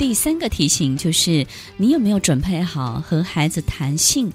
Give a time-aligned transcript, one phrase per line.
[0.00, 1.46] 第三个提醒就是，
[1.76, 4.32] 你有没有准备好和孩子谈性？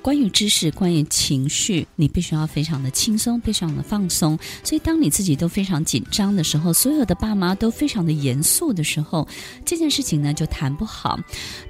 [0.00, 4.38] 关于知识，关于情绪，你必须要非常的轻松，非常的放松。
[4.62, 9.26] 所以，当你自己都非常紧张的时候，所有的爸妈都非常的严肃的时候，
[9.64, 11.18] 这件事情呢就谈不好。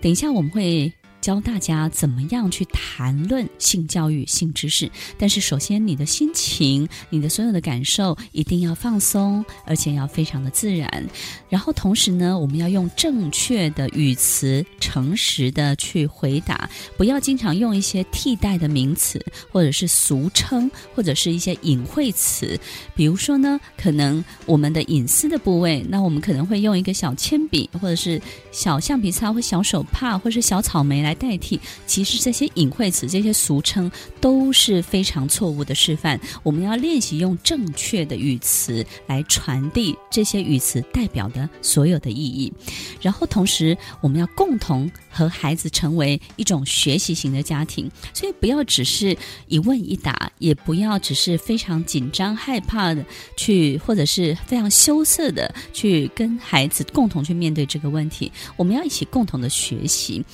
[0.02, 0.92] 等一下我们会。
[1.20, 11.06] 教大家怎么样去谈论性教育、性知识，但是首先你的心情、你的所有的感受一定要放松，而且要非常的自然。
[11.48, 22.58] 然后同时呢，我们要用正确的语词、诚实的去回答，不要经常用一些替代的名词，或者是俗称，或者是一些隐晦词。
[22.94, 31.09] 比如说呢，可能我们的隐私的部位，那我们可能会用一个小铅笔，或者是小橡皮擦，或小手帕，或是小草莓来。
[31.10, 36.20] 来代替，其实这些隐晦词、这些俗称都是非常错误的示范。
[36.44, 42.52] 我们要练习用正确的语词来传递这些语词代表的所有的意义，
[43.00, 47.90] 然后同时我们要共同和孩子成为一种学习型的家庭。
[48.14, 49.16] 所以不要只是
[49.48, 53.04] 一问一答，也不要只是非常紧张害怕的
[53.36, 58.30] 去，或者是非常羞涩的去跟孩子共同去面对这个问题。
[58.56, 60.24] 我们要一起共同的学习。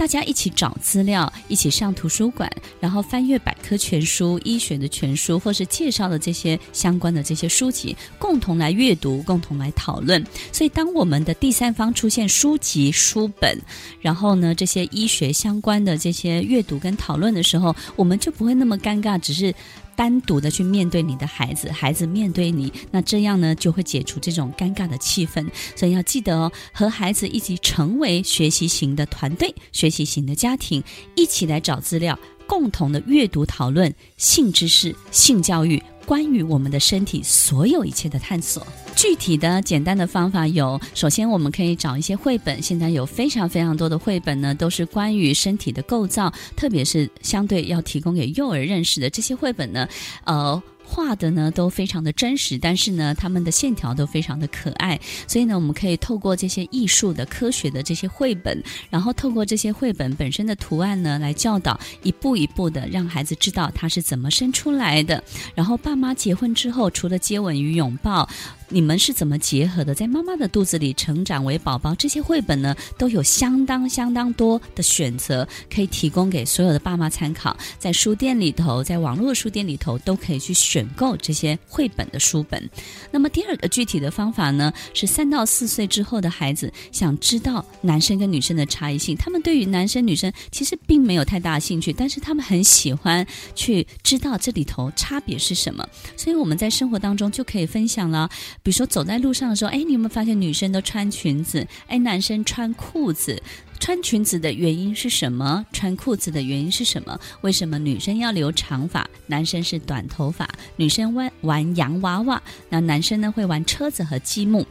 [0.00, 10.24] 大家一起找资料，一起上图书馆，然后翻阅百科全书、医学的全书，或是介绍的这些相关的这些书籍，共同来阅读，共同来讨论。
[10.52, 13.60] 所以，当我们的第三方出现书籍、书本，
[14.00, 19.54] 然后呢，这些医学相关的这些阅读跟讨论的时候，我们就不会那么尴尬，只是。
[20.00, 25.46] 单独的去面对你的孩子，孩子面对你，那这样呢就会解除这种尴尬的气氛。
[25.76, 30.82] 所以要记得哦，和孩子一起成为学习型的团队，学习型的家庭，
[31.14, 35.82] 一起来找资料，共同的阅读讨论性知识、性教育。
[36.10, 38.66] 关于我们的身体所有一切的探索，
[38.96, 49.88] 具体的简单的方法有：首先，我们可以找一些绘本，现在有非常非常多的绘本呢，都是关于身体的构造，特别是相对要提供给幼儿认识的这些绘本呢，
[50.24, 50.60] 呃。
[50.90, 65.22] 画的呢都非常的真实，但是呢，他们的线条都非常的可爱，所以呢，我们可以透过这些艺术的、科学的这些绘本，然后透过这些绘本本身的图案呢，来教导一步一步的让孩子知道他是怎么生出来的。
[65.54, 68.28] 然后爸妈结婚之后，除了接吻与拥抱，
[68.72, 69.94] 你们是怎么结合的？
[69.94, 77.56] 在妈妈的肚子里成长为宝宝，这些绘本呢都有相当相当多的选择，可以提供给所有的爸妈参考。
[77.78, 82.70] 在书店里头，在网络书店里头都可以去选购这些绘本的书本。
[83.10, 93.26] 那么第二个具体的方法呢，是三到四岁之后的孩子想知道男生跟女生的差异性，他们对于男生女生其实并没有太大兴趣，但是他们很喜欢
[93.56, 95.84] 去知道这里头差别是什么。
[96.16, 98.30] 所以我们在生活当中就可以分享了。
[98.62, 101.66] 比如说走在路上的时候，哎，你有没有发现女生都穿裙子？
[101.86, 103.42] 哎，男生穿裤子。
[103.78, 105.64] 穿裙子的原因是什么？
[105.72, 107.18] 穿裤子的原因是什么？
[107.40, 110.46] 为什么女生要留长发，男生是短头发？
[110.76, 114.66] 女生玩玩洋娃娃，那男生呢会玩车子和积木。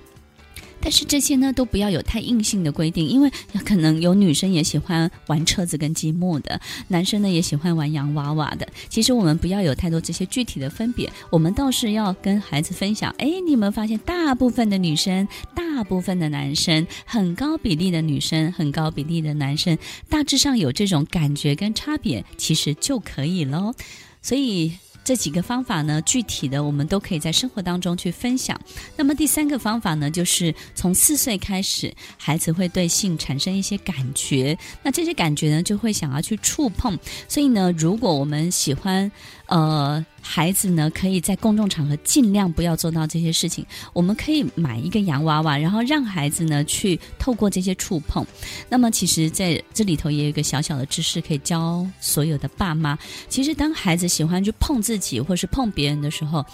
[0.81, 3.29] 但是这些呢，都不要有太硬性的规定，因为
[3.65, 8.67] 可能有女生也喜欢玩车子跟积木的，男生呢也喜欢玩洋娃娃的。
[8.87, 13.13] 其实我们不要有太多这些具体的分别，我们倒是要跟孩子分享。
[13.17, 23.73] 哎，你有没有发现，大部分的女生、大部分的男生、很高比例的女生、很高比例的男生，大致上有这种感觉跟差别，其实就可以了。
[24.21, 24.73] 所以。
[25.03, 28.59] 这几个方法呢，具体的我们都可以在生活当中去分享。
[28.95, 36.97] 那么第三个方法呢，就是从四岁开始，孩子会对性产生一些感觉，那这些感觉呢，就会想要去触碰。
[37.27, 39.11] 所以呢，如果我们喜欢，
[39.47, 40.05] 呃。
[40.21, 43.65] 孩子呢，可以在公众场合尽量不要做到这些事情。
[43.93, 48.25] 我们可以买一个洋娃娃，然后让孩子呢去透过这些触碰。
[48.69, 52.97] 那么，其实在这里头也有一个小小的知识可以教所有的爸妈。
[53.27, 56.45] 其实，当孩子喜欢去碰自己或是碰别人的时候，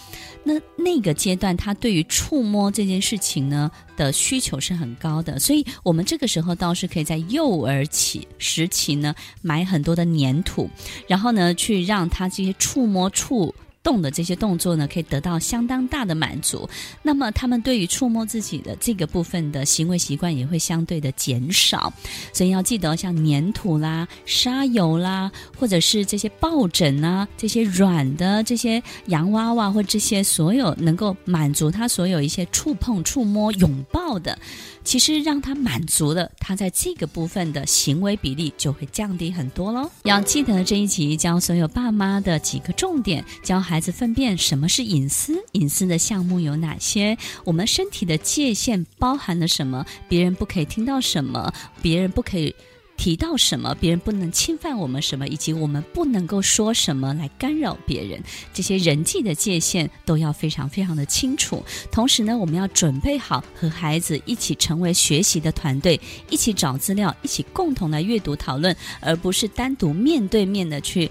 [0.42, 5.38] 那那个阶段他对于触摸这件事情呢的需求是很高的。
[5.38, 10.70] 所以，我们这个时候倒是可以在幼儿期时期呢买很多的粘土，
[11.06, 13.54] 然后呢去让他这些触摸触。
[13.86, 16.68] 动的这些动作呢，可以得到相当大的满足。
[17.02, 21.92] 那么，他们对于触摸自己的这个部分的行为习惯也会相对的减少。
[22.32, 34.36] 所以要记得，像粘土啦、沙油啦，或者是这些抱枕啊、这些软的这些洋娃娃，或这些所有能够满足他所有一些触碰、触摸、拥抱的。
[34.82, 39.90] 其实让他满足了，他在这个部分的行为比例就会降低很多喽。
[40.04, 51.52] 要记得这一集教所有爸妈的几个重点，教孩孩子分辨什么是隐私，隐私的项目有哪些，我们身体的界限包含了什么，别人不可以听到什么，
[51.82, 52.54] 别人不可以。
[52.96, 58.22] 提到什么，别人不能侵犯我们什么，以及我们不能够说什么来干扰别人，
[58.54, 61.62] 这些人际的界限都要非常非常的清楚。
[61.92, 66.00] 同时呢，我们要准备好和孩子一起成为学习的团队，
[66.30, 71.10] 一起找资料，一起共同来阅读讨论，而不是单独面对面的去。